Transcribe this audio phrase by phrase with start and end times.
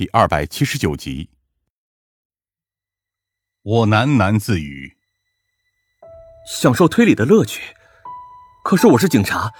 [0.00, 1.28] 第二百七十九集，
[3.60, 4.96] 我喃喃自语
[6.48, 7.76] ：“享受推理的乐趣。
[8.64, 9.52] 可是我是警察，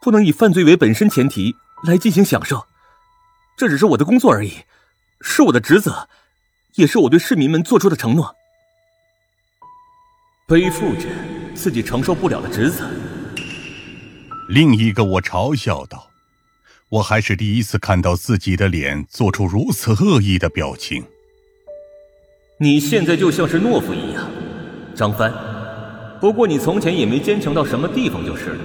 [0.00, 2.64] 不能以犯罪为本身前提来进行享受。
[3.56, 4.58] 这只是我的工作而已，
[5.20, 6.08] 是我的职责，
[6.74, 8.36] 也是我对市民们做出的承诺。
[10.46, 11.08] 背负着
[11.56, 12.88] 自己承受不了的职责。”
[14.48, 16.11] 另一个我嘲笑道。
[16.92, 21.02] 我还是第一次看到自己的脸做出如此恶意的表情。
[22.58, 24.30] 你现在就像是懦夫一样，
[24.94, 25.32] 张帆。
[26.20, 28.64] 不过你从前也没坚强到什么地方就是了。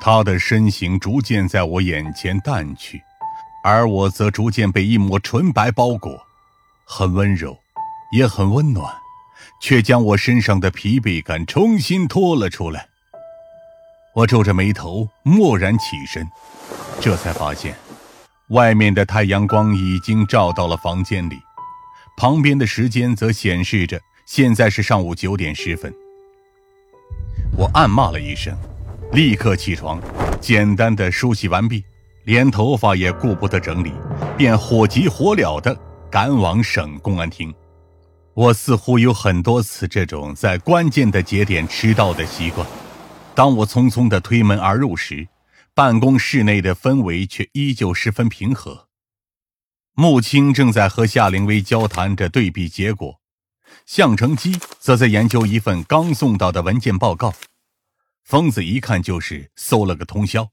[0.00, 3.00] 他的身形逐渐在我眼前淡去，
[3.62, 6.20] 而我则逐渐被一抹纯白包裹，
[6.84, 7.56] 很温柔，
[8.16, 8.92] 也很温暖，
[9.62, 12.88] 却将我身上的疲惫感重新拖了出来。
[14.14, 16.24] 我皱着眉头，蓦然起身。
[17.00, 17.74] 这才发现，
[18.50, 21.36] 外面的太阳光已经照到了房间里，
[22.16, 25.92] 旁边的时间则显示着现在是上午九点十分。
[27.56, 28.56] 我暗骂了一声，
[29.10, 30.00] 立刻起床，
[30.40, 31.84] 简单的梳洗完毕，
[32.22, 33.92] 连头发也顾不得整理，
[34.36, 35.76] 便火急火燎的
[36.08, 37.52] 赶往省公安厅。
[38.34, 42.64] 我似乎有很多次这种在关键的节点迟到的习惯。
[43.34, 45.26] 当我匆匆的推门而入时，
[45.74, 48.88] 办公室内的氛围却依旧十分平和。
[49.94, 53.20] 穆青正在和夏灵薇交谈着对比结果，
[53.86, 57.34] 向成基则在研究一份刚送到的文件报告。
[58.22, 60.48] 疯子一看就是搜了个通宵，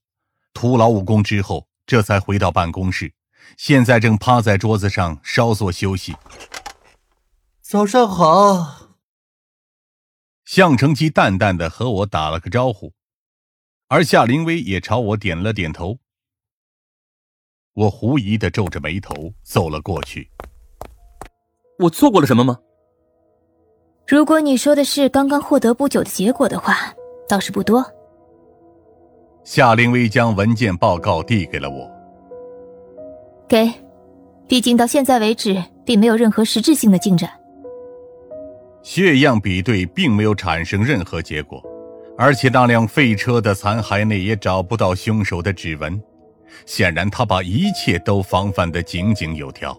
[0.54, 3.14] 徒劳无功之后，这才回到办公室，
[3.58, 6.16] 现在正趴在桌子上稍作休息。
[7.62, 8.81] 早上好。
[10.52, 12.92] 向成基淡淡的和我打了个招呼。
[13.88, 15.98] 而夏灵薇也朝我点了点头，
[17.74, 20.30] 我狐疑的皱着眉头走了过去。
[21.80, 22.60] 我错过了什么吗？
[24.06, 26.94] 如果你说的是刚刚获得不久的结果的话，
[27.30, 27.82] 倒是不多。
[29.46, 31.90] 夏灵薇将文件报告递给了我，
[33.48, 33.72] 给，
[34.50, 37.41] 毕竟到现在为止并没有任何实质性的进展。
[38.84, 41.64] 血样比对并没有产生任何结果。
[42.18, 46.00] 而且那辆废车的残骸内也找不到凶手的指纹，
[46.66, 49.76] 显然他把一切都防范得井井有条。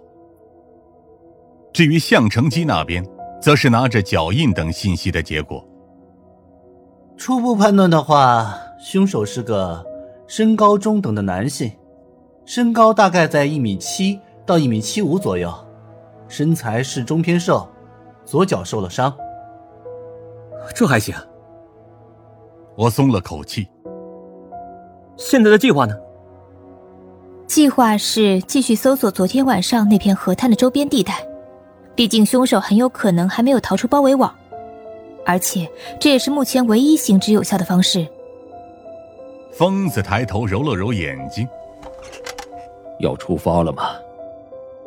[1.73, 3.05] 至于向成基那边，
[3.41, 5.67] 则是拿着脚印等信息的结果。
[7.17, 9.85] 初步判断的话，凶手是个
[10.27, 11.71] 身高中等的男性，
[12.45, 15.53] 身高大概在一米七到一米七五左右，
[16.27, 17.69] 身材是中偏瘦，
[18.25, 19.15] 左脚受了伤。
[20.75, 21.15] 这还行。
[22.77, 23.69] 我松了口气。
[25.17, 25.95] 现在的计划呢？
[27.47, 31.27] 计划是继续搜索昨天晚上那片河滩的周边地带，
[31.95, 34.35] 毕竟凶手很有可能还没有逃出包围网，
[35.27, 38.07] 而且这也是目前唯一行之有效的方式。
[39.53, 41.47] 疯子抬头揉了揉眼睛，
[43.01, 43.91] 要出发了吗？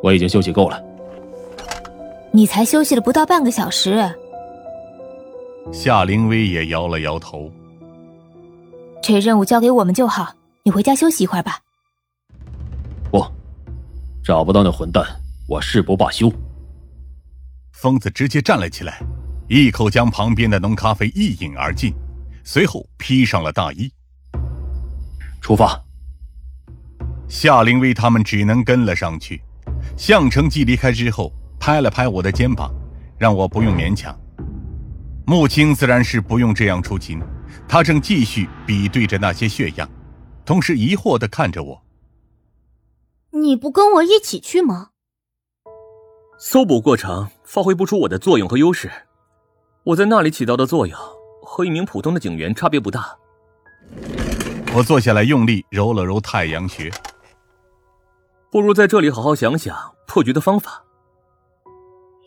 [0.02, 0.82] 我已经休息够了。
[2.36, 4.14] 你才休息了不到半个小时。
[5.72, 7.50] 夏灵薇也摇了摇头。
[9.02, 11.58] 这任务交给我们就好，你回家休息一会儿吧。
[13.10, 13.24] 不，
[14.22, 15.02] 找不到那混蛋，
[15.48, 16.30] 我誓不罢休。
[17.72, 19.00] 疯子直接站了起来，
[19.48, 21.94] 一口将旁边的浓咖啡一饮而尽，
[22.44, 23.90] 随后披上了大衣。
[25.40, 25.82] 出发。
[27.30, 29.40] 夏灵薇他们只能跟了上去。
[29.96, 31.32] 向成基离开之后，
[31.66, 32.72] 拍了拍我的肩膀，
[33.18, 34.16] 让我不用勉强。
[35.26, 37.20] 穆青自然是不用这样出勤。
[37.66, 39.90] 他正继续比对着那些血样，
[40.44, 41.82] 同时疑惑的看着我。
[43.32, 44.90] 你不跟我一起去吗？
[46.38, 48.88] 搜捕过程发挥不出我的作用和优势，
[49.82, 50.96] 我在那里起到的作用
[51.42, 53.16] 和一名普通的警员差别不大。
[54.72, 56.92] 我坐下来，用力揉了揉太阳穴。
[58.52, 60.84] 不如在这里好好想想破局的方法。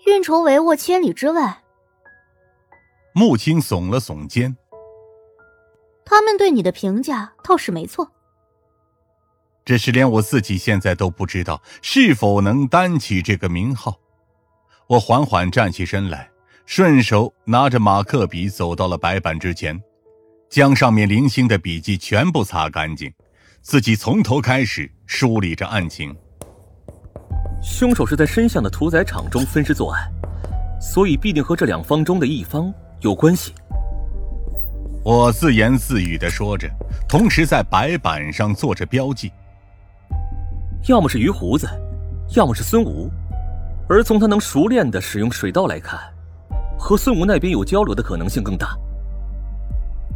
[0.09, 1.63] 运筹帷幄千里之外。
[3.13, 4.55] 穆青耸了耸肩。
[6.05, 8.11] 他们对你的评价倒是没错，
[9.63, 13.99] 只是连我自己现在都不知道是否能担起这个名号。
[14.87, 16.29] 我缓缓站起身来，
[16.65, 19.79] 顺手拿着马克笔走到了白板之前，
[20.49, 23.13] 将上面零星的笔记全部擦干净，
[23.61, 26.15] 自己从头开始梳理着案情。
[27.61, 30.09] 凶手是在深巷的屠宰场中分尸作案，
[30.79, 33.53] 所以必定和这两方中的一方有关系。
[35.03, 36.69] 我自言自语的说着，
[37.07, 39.31] 同时在白板上做着标记。
[40.87, 41.67] 要么是鱼胡子，
[42.35, 43.09] 要么是孙吴，
[43.89, 45.99] 而从他能熟练的使用水道来看，
[46.77, 48.77] 和孙吴那边有交流的可能性更大。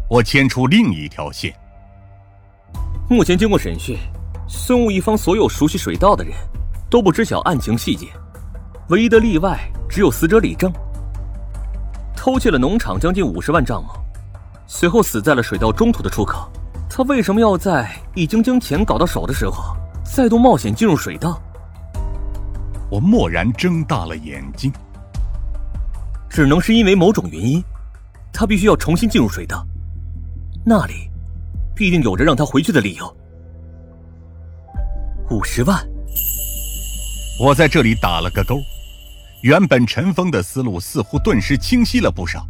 [0.10, 1.54] 我牵出另一条线。
[3.10, 3.98] 目前经过审讯，
[4.48, 6.34] 孙吴一方所有熟悉水道的人，
[6.94, 8.06] 都不知晓案情细节，
[8.90, 9.60] 唯一的例外
[9.90, 10.72] 只有死者李正。
[12.16, 13.90] 偷窃了农场将近五十万账目，
[14.68, 16.48] 随后死在了水道中途的出口。
[16.88, 19.76] 他为什么要在已经将钱搞到手的时候，
[20.06, 21.42] 再度冒险进入水道？
[22.92, 24.72] 我蓦然睁大了眼睛。
[26.30, 27.64] 只能是因为某种原因，
[28.32, 29.66] 他必须要重新进入水道。
[30.64, 31.10] 那里，
[31.74, 33.18] 必定有着让他回去的理由。
[35.32, 35.84] 五十万，
[37.40, 38.62] 我在这里打了个勾。
[39.42, 42.48] 原本陈峰的思路似乎顿时清晰了不少，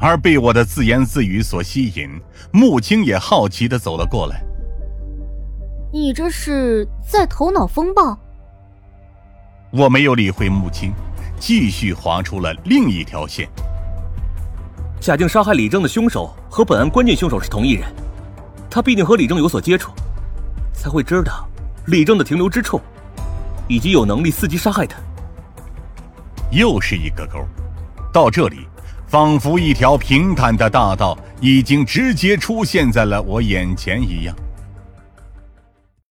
[0.00, 2.10] 而被我的自言自语所吸引，
[2.52, 4.42] 穆青也好奇的走了过来。
[5.92, 8.18] 你这是在头脑风暴？
[9.70, 10.92] 我没有理会穆青，
[11.38, 13.48] 继续划出了另一条线。
[15.00, 17.86] 假定杀害李正的凶手和本案关键凶手是同一人，
[18.68, 19.92] 他必定和李正有所接触，
[20.72, 21.48] 才会知道
[21.86, 22.80] 李正的停留之处，
[23.68, 24.98] 以及有能力伺机杀害他。
[26.50, 27.46] 又是一个沟，
[28.12, 28.68] 到这里，
[29.06, 34.34] 仿佛一条平坦的大道已经直接出现在了我眼前一样。